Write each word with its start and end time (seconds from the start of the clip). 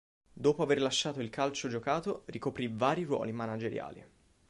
Dopo 0.33 0.63
aver 0.63 0.81
lasciato 0.81 1.19
il 1.21 1.29
calcio 1.29 1.67
giocato 1.67 2.23
ricoprì 2.25 2.67
vari 2.67 3.03
ruoli 3.03 3.31
manageriali. 3.31 4.03